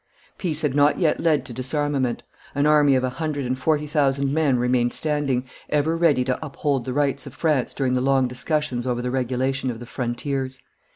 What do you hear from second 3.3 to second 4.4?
and forty thousand